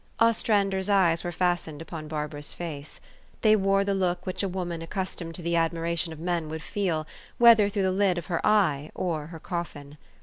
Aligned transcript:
Ostrander's 0.19 0.89
eyes 0.89 1.23
were 1.23 1.31
fastened 1.31 1.79
upon 1.79 2.07
Barbara's 2.07 2.55
face. 2.55 2.99
They 3.43 3.55
wore 3.55 3.83
the 3.83 3.93
look 3.93 4.25
which 4.25 4.41
a 4.41 4.47
woman 4.47 4.81
accus 4.81 5.15
tomed 5.15 5.35
to 5.35 5.43
the 5.43 5.55
admiration 5.55 6.11
of 6.11 6.17
men 6.19 6.49
would 6.49 6.63
feel, 6.63 7.05
whether 7.37 7.69
through 7.69 7.83
the 7.83 7.91
lid 7.91 8.17
of 8.17 8.25
her 8.25 8.43
eye 8.43 8.89
or 8.95 9.27
her 9.27 9.39
coffin. 9.39 9.99